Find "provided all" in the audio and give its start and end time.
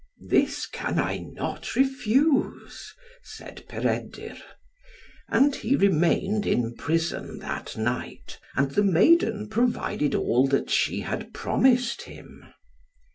9.47-10.47